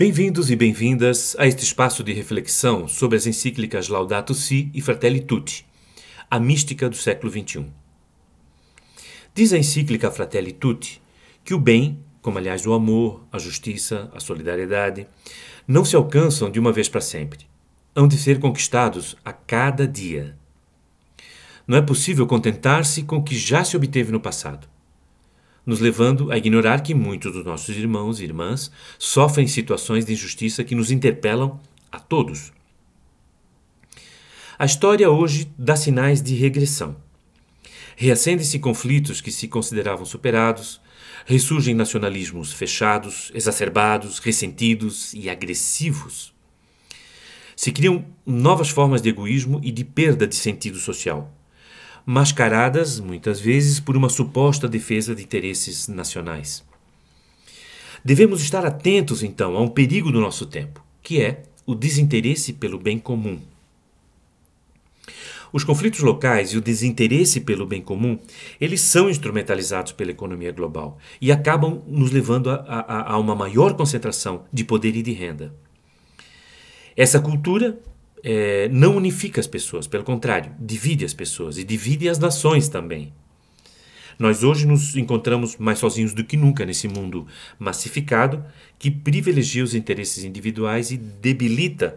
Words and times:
Bem-vindos 0.00 0.50
e 0.50 0.56
bem-vindas 0.56 1.36
a 1.38 1.46
este 1.46 1.62
espaço 1.62 2.02
de 2.02 2.14
reflexão 2.14 2.88
sobre 2.88 3.18
as 3.18 3.26
encíclicas 3.26 3.88
Laudato 3.88 4.32
Si 4.32 4.70
e 4.72 4.80
Fratelli 4.80 5.20
Tutti, 5.20 5.66
a 6.30 6.40
mística 6.40 6.88
do 6.88 6.96
século 6.96 7.30
XXI. 7.30 7.66
Diz 9.34 9.52
a 9.52 9.58
encíclica 9.58 10.10
Fratelli 10.10 10.52
Tutti 10.52 11.02
que 11.44 11.52
o 11.52 11.60
bem, 11.60 11.98
como 12.22 12.38
aliás 12.38 12.66
o 12.66 12.72
amor, 12.72 13.26
a 13.30 13.38
justiça, 13.38 14.10
a 14.14 14.20
solidariedade, 14.20 15.06
não 15.68 15.84
se 15.84 15.94
alcançam 15.94 16.50
de 16.50 16.58
uma 16.58 16.72
vez 16.72 16.88
para 16.88 17.02
sempre. 17.02 17.40
Hão 17.94 18.08
de 18.08 18.16
ser 18.16 18.40
conquistados 18.40 19.18
a 19.22 19.34
cada 19.34 19.86
dia. 19.86 20.34
Não 21.66 21.76
é 21.76 21.82
possível 21.82 22.26
contentar-se 22.26 23.02
com 23.02 23.16
o 23.16 23.22
que 23.22 23.36
já 23.36 23.62
se 23.64 23.76
obteve 23.76 24.10
no 24.10 24.18
passado 24.18 24.66
nos 25.64 25.80
levando 25.80 26.32
a 26.32 26.38
ignorar 26.38 26.82
que 26.82 26.94
muitos 26.94 27.32
dos 27.32 27.44
nossos 27.44 27.76
irmãos 27.76 28.20
e 28.20 28.24
irmãs 28.24 28.70
sofrem 28.98 29.46
situações 29.46 30.04
de 30.04 30.12
injustiça 30.12 30.64
que 30.64 30.74
nos 30.74 30.90
interpelam 30.90 31.60
a 31.90 31.98
todos. 31.98 32.52
A 34.58 34.64
história 34.64 35.10
hoje 35.10 35.50
dá 35.56 35.76
sinais 35.76 36.22
de 36.22 36.34
regressão. 36.34 36.96
Reacendem-se 37.96 38.58
conflitos 38.58 39.20
que 39.20 39.30
se 39.30 39.48
consideravam 39.48 40.06
superados, 40.06 40.80
ressurgem 41.26 41.74
nacionalismos 41.74 42.52
fechados, 42.52 43.30
exacerbados, 43.34 44.18
ressentidos 44.18 45.12
e 45.14 45.28
agressivos. 45.28 46.32
Se 47.54 47.72
criam 47.72 48.04
novas 48.24 48.70
formas 48.70 49.02
de 49.02 49.10
egoísmo 49.10 49.60
e 49.62 49.70
de 49.70 49.84
perda 49.84 50.26
de 50.26 50.34
sentido 50.34 50.78
social 50.78 51.30
mascaradas, 52.04 53.00
muitas 53.00 53.40
vezes, 53.40 53.80
por 53.80 53.96
uma 53.96 54.08
suposta 54.08 54.68
defesa 54.68 55.14
de 55.14 55.22
interesses 55.22 55.88
nacionais. 55.88 56.64
Devemos 58.04 58.42
estar 58.42 58.64
atentos, 58.64 59.22
então, 59.22 59.56
a 59.56 59.60
um 59.60 59.68
perigo 59.68 60.10
do 60.10 60.20
nosso 60.20 60.46
tempo, 60.46 60.84
que 61.02 61.20
é 61.20 61.42
o 61.66 61.74
desinteresse 61.74 62.52
pelo 62.52 62.78
bem 62.78 62.98
comum. 62.98 63.38
Os 65.52 65.64
conflitos 65.64 66.00
locais 66.00 66.50
e 66.50 66.56
o 66.56 66.60
desinteresse 66.60 67.40
pelo 67.40 67.66
bem 67.66 67.82
comum, 67.82 68.18
eles 68.60 68.80
são 68.80 69.10
instrumentalizados 69.10 69.92
pela 69.92 70.12
economia 70.12 70.52
global 70.52 70.98
e 71.20 71.32
acabam 71.32 71.82
nos 71.88 72.12
levando 72.12 72.50
a, 72.50 72.54
a, 72.54 73.12
a 73.12 73.18
uma 73.18 73.34
maior 73.34 73.74
concentração 73.74 74.44
de 74.52 74.64
poder 74.64 74.94
e 74.94 75.02
de 75.02 75.12
renda. 75.12 75.52
Essa 76.96 77.20
cultura 77.20 77.78
é, 78.22 78.68
não 78.68 78.96
unifica 78.96 79.40
as 79.40 79.46
pessoas, 79.46 79.86
pelo 79.86 80.04
contrário, 80.04 80.52
divide 80.58 81.04
as 81.04 81.14
pessoas 81.14 81.58
e 81.58 81.64
divide 81.64 82.08
as 82.08 82.18
nações 82.18 82.68
também. 82.68 83.12
Nós 84.18 84.44
hoje 84.44 84.66
nos 84.66 84.96
encontramos 84.96 85.56
mais 85.56 85.78
sozinhos 85.78 86.12
do 86.12 86.22
que 86.22 86.36
nunca 86.36 86.66
nesse 86.66 86.86
mundo 86.86 87.26
massificado 87.58 88.44
que 88.78 88.90
privilegia 88.90 89.64
os 89.64 89.74
interesses 89.74 90.24
individuais 90.24 90.90
e 90.90 90.98
debilita 90.98 91.96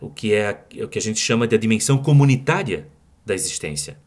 o 0.00 0.08
que 0.08 0.32
é 0.32 0.64
o 0.82 0.88
que 0.88 0.98
a 0.98 1.02
gente 1.02 1.20
chama 1.20 1.46
de 1.46 1.54
a 1.54 1.58
dimensão 1.58 1.98
comunitária 1.98 2.88
da 3.26 3.34
existência. 3.34 3.98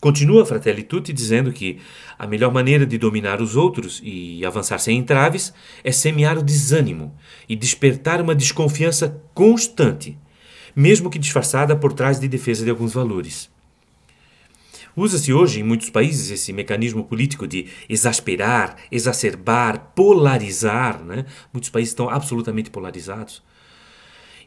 Continua 0.00 0.46
Fratelli 0.46 0.82
Tutti 0.82 1.12
dizendo 1.12 1.52
que 1.52 1.78
a 2.18 2.26
melhor 2.26 2.50
maneira 2.50 2.86
de 2.86 2.96
dominar 2.96 3.42
os 3.42 3.54
outros 3.54 4.00
e 4.02 4.42
avançar 4.46 4.78
sem 4.78 4.96
entraves 4.96 5.52
é 5.84 5.92
semear 5.92 6.38
o 6.38 6.42
desânimo 6.42 7.14
e 7.46 7.54
despertar 7.54 8.18
uma 8.22 8.34
desconfiança 8.34 9.22
constante, 9.34 10.16
mesmo 10.74 11.10
que 11.10 11.18
disfarçada 11.18 11.76
por 11.76 11.92
trás 11.92 12.18
de 12.18 12.28
defesa 12.28 12.64
de 12.64 12.70
alguns 12.70 12.94
valores. 12.94 13.50
Usa-se 14.96 15.34
hoje 15.34 15.60
em 15.60 15.62
muitos 15.62 15.90
países 15.90 16.30
esse 16.30 16.50
mecanismo 16.50 17.04
político 17.04 17.46
de 17.46 17.66
exasperar, 17.86 18.76
exacerbar, 18.90 19.92
polarizar. 19.94 21.04
Né? 21.04 21.26
Muitos 21.52 21.68
países 21.68 21.92
estão 21.92 22.08
absolutamente 22.08 22.70
polarizados. 22.70 23.42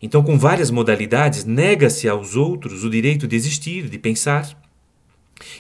Então, 0.02 0.22
com 0.22 0.38
várias 0.38 0.70
modalidades, 0.70 1.46
nega-se 1.46 2.10
aos 2.10 2.36
outros 2.36 2.84
o 2.84 2.90
direito 2.90 3.26
de 3.26 3.36
existir, 3.36 3.88
de 3.88 3.98
pensar 3.98 4.63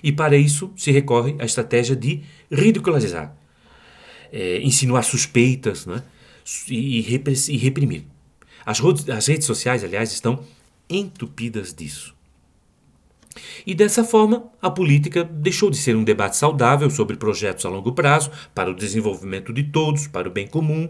e 0.03 0.11
para 0.11 0.35
isso 0.35 0.72
se 0.75 0.91
recorre 0.91 1.35
à 1.39 1.45
estratégia 1.45 1.95
de 1.95 2.22
ridicularizar, 2.51 3.35
é, 4.31 4.61
insinuar 4.61 5.03
suspeitas 5.03 5.85
né? 5.85 6.03
e, 6.69 7.00
e, 7.00 7.57
reprimir. 7.57 8.06
As, 8.66 8.81
as 9.09 9.28
redes 9.28 9.45
sociais, 9.45 9.83
aliás, 9.83 10.12
estão 10.12 10.44
entupidas 10.89 11.73
disso. 11.73 12.13
E 13.66 13.73
dessa 13.73 14.03
forma, 14.03 14.44
a 14.62 14.69
política 14.69 15.23
deixou 15.23 15.69
de 15.69 15.78
ser 15.78 15.95
um 15.95 16.03
debate 16.03 16.38
saudável 16.38 16.89
sobre 16.89 17.17
projetos 17.17 17.66
a 17.66 17.69
longo 17.69 17.91
prazo, 17.94 18.31
para 18.53 18.69
o 18.69 18.75
desenvolvimento 18.75 19.51
de 19.51 19.63
todos, 19.63 20.07
para 20.07 20.28
o 20.28 20.31
bem 20.31 20.47
comum, 20.47 20.88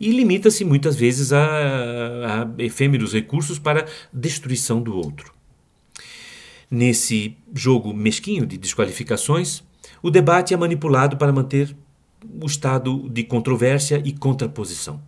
e 0.00 0.10
limita-se 0.10 0.64
muitas 0.64 0.96
vezes 0.96 1.32
a, 1.32 1.44
a 1.44 2.62
efêmeros 2.62 3.12
recursos 3.12 3.58
para 3.58 3.86
destruição 4.12 4.80
do 4.80 4.96
outro. 4.96 5.32
Nesse 6.74 7.36
jogo 7.54 7.92
mesquinho 7.92 8.46
de 8.46 8.56
desqualificações, 8.56 9.62
o 10.02 10.10
debate 10.10 10.54
é 10.54 10.56
manipulado 10.56 11.18
para 11.18 11.30
manter 11.30 11.76
o 12.40 12.46
estado 12.46 13.10
de 13.10 13.24
controvérsia 13.24 14.00
e 14.02 14.10
contraposição. 14.10 14.98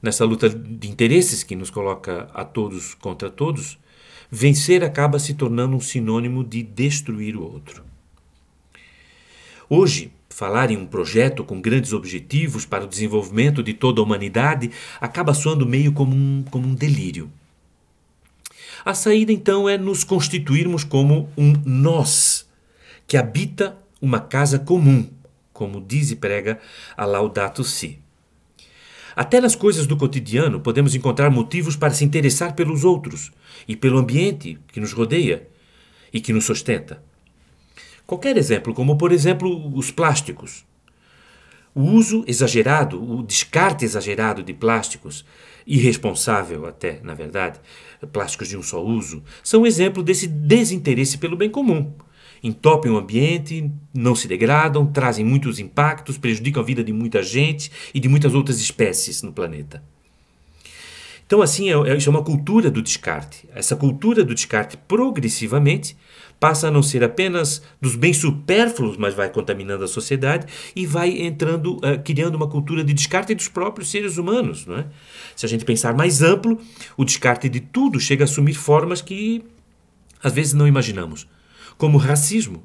Nessa 0.00 0.24
luta 0.24 0.48
de 0.48 0.88
interesses 0.88 1.42
que 1.42 1.54
nos 1.54 1.68
coloca 1.68 2.30
a 2.32 2.46
todos 2.46 2.94
contra 2.94 3.28
todos, 3.28 3.78
vencer 4.30 4.82
acaba 4.82 5.18
se 5.18 5.34
tornando 5.34 5.76
um 5.76 5.80
sinônimo 5.80 6.42
de 6.42 6.62
destruir 6.62 7.36
o 7.36 7.42
outro. 7.42 7.84
Hoje, 9.68 10.10
falar 10.30 10.70
em 10.70 10.78
um 10.78 10.86
projeto 10.86 11.44
com 11.44 11.60
grandes 11.60 11.92
objetivos 11.92 12.64
para 12.64 12.84
o 12.84 12.88
desenvolvimento 12.88 13.62
de 13.62 13.74
toda 13.74 14.00
a 14.00 14.04
humanidade 14.04 14.70
acaba 14.98 15.34
soando 15.34 15.66
meio 15.66 15.92
como 15.92 16.16
um, 16.16 16.42
como 16.50 16.66
um 16.66 16.74
delírio. 16.74 17.30
A 18.86 18.94
saída 18.94 19.32
então 19.32 19.68
é 19.68 19.76
nos 19.76 20.04
constituirmos 20.04 20.84
como 20.84 21.28
um 21.36 21.54
nós 21.64 22.48
que 23.04 23.16
habita 23.16 23.76
uma 24.00 24.20
casa 24.20 24.60
comum, 24.60 25.10
como 25.52 25.80
diz 25.80 26.12
e 26.12 26.14
prega 26.14 26.60
a 26.96 27.04
Laudato 27.04 27.64
Si. 27.64 27.98
Até 29.16 29.40
nas 29.40 29.56
coisas 29.56 29.88
do 29.88 29.96
cotidiano 29.96 30.60
podemos 30.60 30.94
encontrar 30.94 31.30
motivos 31.30 31.74
para 31.74 31.92
se 31.92 32.04
interessar 32.04 32.54
pelos 32.54 32.84
outros 32.84 33.32
e 33.66 33.74
pelo 33.74 33.98
ambiente 33.98 34.56
que 34.68 34.78
nos 34.78 34.92
rodeia 34.92 35.48
e 36.12 36.20
que 36.20 36.32
nos 36.32 36.44
sustenta. 36.44 37.02
Qualquer 38.06 38.36
exemplo, 38.36 38.72
como 38.72 38.96
por 38.96 39.10
exemplo 39.10 39.76
os 39.76 39.90
plásticos. 39.90 40.64
O 41.76 41.82
uso 41.82 42.24
exagerado, 42.26 42.98
o 42.98 43.22
descarte 43.22 43.84
exagerado 43.84 44.42
de 44.42 44.54
plásticos, 44.54 45.26
irresponsável 45.66 46.64
até, 46.64 47.00
na 47.02 47.12
verdade, 47.12 47.60
plásticos 48.10 48.48
de 48.48 48.56
um 48.56 48.62
só 48.62 48.82
uso, 48.82 49.22
são 49.44 49.60
um 49.60 49.66
exemplo 49.66 50.02
desse 50.02 50.26
desinteresse 50.26 51.18
pelo 51.18 51.36
bem 51.36 51.50
comum. 51.50 51.92
Entopem 52.42 52.90
o 52.90 52.96
ambiente, 52.96 53.70
não 53.92 54.14
se 54.14 54.26
degradam, 54.26 54.86
trazem 54.86 55.22
muitos 55.22 55.58
impactos, 55.58 56.16
prejudicam 56.16 56.62
a 56.62 56.64
vida 56.64 56.82
de 56.82 56.94
muita 56.94 57.22
gente 57.22 57.70
e 57.92 58.00
de 58.00 58.08
muitas 58.08 58.34
outras 58.34 58.58
espécies 58.58 59.20
no 59.20 59.30
planeta. 59.30 59.84
Então, 61.26 61.42
assim, 61.42 61.68
é, 61.68 61.74
é, 61.90 61.96
isso 61.96 62.08
é 62.08 62.10
uma 62.10 62.22
cultura 62.22 62.70
do 62.70 62.80
descarte. 62.80 63.48
Essa 63.52 63.74
cultura 63.74 64.24
do 64.24 64.34
descarte, 64.34 64.76
progressivamente, 64.76 65.96
passa 66.38 66.68
a 66.68 66.70
não 66.70 66.82
ser 66.82 67.02
apenas 67.02 67.62
dos 67.80 67.96
bens 67.96 68.18
supérfluos, 68.18 68.96
mas 68.96 69.14
vai 69.14 69.28
contaminando 69.28 69.82
a 69.82 69.88
sociedade 69.88 70.46
e 70.74 70.86
vai 70.86 71.10
entrando, 71.22 71.78
uh, 71.78 72.00
criando 72.04 72.36
uma 72.36 72.46
cultura 72.46 72.84
de 72.84 72.94
descarte 72.94 73.34
dos 73.34 73.48
próprios 73.48 73.90
seres 73.90 74.18
humanos. 74.18 74.66
Não 74.66 74.78
é? 74.78 74.86
Se 75.34 75.44
a 75.44 75.48
gente 75.48 75.64
pensar 75.64 75.94
mais 75.94 76.22
amplo, 76.22 76.60
o 76.96 77.04
descarte 77.04 77.48
de 77.48 77.60
tudo 77.60 77.98
chega 77.98 78.22
a 78.22 78.26
assumir 78.26 78.54
formas 78.54 79.02
que 79.02 79.42
às 80.22 80.32
vezes 80.32 80.52
não 80.52 80.66
imaginamos, 80.66 81.26
como 81.76 81.98
o 81.98 82.00
racismo. 82.00 82.62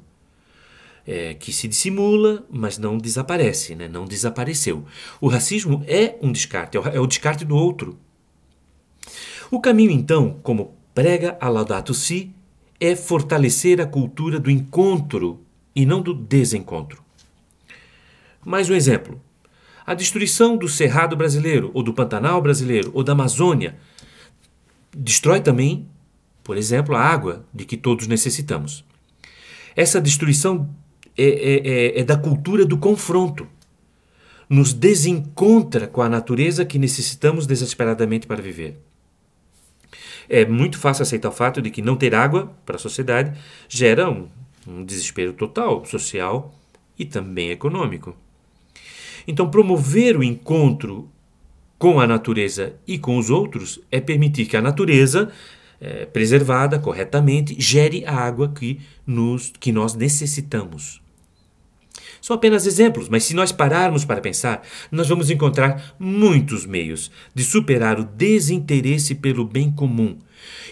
É, 1.04 1.34
que 1.34 1.52
se 1.52 1.66
dissimula, 1.66 2.46
mas 2.48 2.78
não 2.78 2.96
desaparece, 2.96 3.74
né? 3.74 3.88
não 3.88 4.04
desapareceu. 4.04 4.84
O 5.20 5.26
racismo 5.26 5.82
é 5.88 6.16
um 6.22 6.30
descarte, 6.30 6.76
é 6.76 6.80
o, 6.80 6.86
é 6.86 7.00
o 7.00 7.08
descarte 7.08 7.44
do 7.44 7.56
outro. 7.56 7.98
O 9.52 9.60
caminho, 9.60 9.90
então, 9.90 10.40
como 10.42 10.74
prega 10.94 11.36
a 11.38 11.46
Laudato 11.46 11.92
Si, 11.92 12.34
é 12.80 12.96
fortalecer 12.96 13.82
a 13.82 13.86
cultura 13.86 14.40
do 14.40 14.50
encontro 14.50 15.42
e 15.76 15.84
não 15.84 16.00
do 16.00 16.14
desencontro. 16.14 17.04
Mais 18.42 18.70
um 18.70 18.74
exemplo. 18.74 19.20
A 19.84 19.92
destruição 19.92 20.56
do 20.56 20.70
Cerrado 20.70 21.14
brasileiro, 21.14 21.70
ou 21.74 21.82
do 21.82 21.92
Pantanal 21.92 22.40
brasileiro, 22.40 22.90
ou 22.94 23.04
da 23.04 23.12
Amazônia, 23.12 23.76
destrói 24.90 25.42
também, 25.42 25.86
por 26.42 26.56
exemplo, 26.56 26.96
a 26.96 27.02
água 27.02 27.44
de 27.52 27.66
que 27.66 27.76
todos 27.76 28.06
necessitamos. 28.06 28.82
Essa 29.76 30.00
destruição 30.00 30.66
é, 31.14 31.24
é, 31.24 31.68
é, 31.98 32.00
é 32.00 32.04
da 32.04 32.16
cultura 32.16 32.64
do 32.64 32.78
confronto. 32.78 33.46
Nos 34.48 34.72
desencontra 34.72 35.86
com 35.86 36.00
a 36.00 36.08
natureza 36.08 36.64
que 36.64 36.78
necessitamos 36.78 37.46
desesperadamente 37.46 38.26
para 38.26 38.40
viver. 38.40 38.80
É 40.28 40.44
muito 40.44 40.78
fácil 40.78 41.02
aceitar 41.02 41.28
o 41.28 41.32
fato 41.32 41.60
de 41.60 41.70
que 41.70 41.82
não 41.82 41.96
ter 41.96 42.14
água 42.14 42.52
para 42.64 42.76
a 42.76 42.78
sociedade 42.78 43.38
gera 43.68 44.10
um, 44.10 44.28
um 44.66 44.84
desespero 44.84 45.32
total 45.32 45.84
social 45.84 46.54
e 46.98 47.04
também 47.04 47.50
econômico. 47.50 48.16
Então, 49.26 49.50
promover 49.50 50.16
o 50.16 50.22
encontro 50.22 51.08
com 51.78 52.00
a 52.00 52.06
natureza 52.06 52.76
e 52.86 52.98
com 52.98 53.18
os 53.18 53.28
outros 53.28 53.80
é 53.90 54.00
permitir 54.00 54.46
que 54.46 54.56
a 54.56 54.62
natureza, 54.62 55.30
é, 55.80 56.06
preservada 56.06 56.78
corretamente, 56.78 57.56
gere 57.58 58.04
a 58.04 58.14
água 58.14 58.48
que, 58.48 58.80
nos, 59.06 59.52
que 59.58 59.72
nós 59.72 59.94
necessitamos. 59.94 61.01
São 62.22 62.36
apenas 62.36 62.66
exemplos, 62.68 63.08
mas 63.08 63.24
se 63.24 63.34
nós 63.34 63.50
pararmos 63.50 64.04
para 64.04 64.20
pensar, 64.20 64.62
nós 64.92 65.08
vamos 65.08 65.28
encontrar 65.28 65.96
muitos 65.98 66.64
meios 66.64 67.10
de 67.34 67.42
superar 67.42 67.98
o 67.98 68.04
desinteresse 68.04 69.16
pelo 69.16 69.44
bem 69.44 69.72
comum 69.72 70.16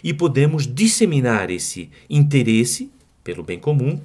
e 0.03 0.15
podemos 0.15 0.65
disseminar 0.65 1.51
esse 1.51 1.91
interesse 2.09 2.89
pelo 3.25 3.43
bem 3.43 3.59
comum, 3.59 4.01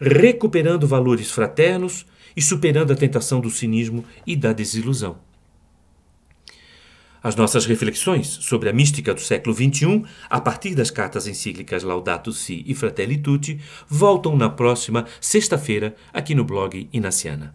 recuperando 0.00 0.88
valores 0.88 1.30
fraternos 1.30 2.06
e 2.34 2.40
superando 2.40 2.90
a 2.90 2.96
tentação 2.96 3.38
do 3.38 3.50
cinismo 3.50 4.02
e 4.26 4.34
da 4.34 4.54
desilusão. 4.54 5.27
As 7.22 7.34
nossas 7.34 7.66
reflexões 7.66 8.26
sobre 8.26 8.68
a 8.68 8.72
mística 8.72 9.12
do 9.12 9.20
século 9.20 9.54
XXI, 9.54 10.04
a 10.30 10.40
partir 10.40 10.74
das 10.74 10.90
cartas 10.90 11.26
encíclicas 11.26 11.82
Laudato 11.82 12.32
Si 12.32 12.64
e 12.66 12.74
Fratelli 12.74 13.18
Tutti, 13.18 13.60
voltam 13.88 14.36
na 14.36 14.48
próxima 14.48 15.04
sexta-feira 15.20 15.96
aqui 16.12 16.34
no 16.34 16.44
blog 16.44 16.88
Inaciana. 16.92 17.54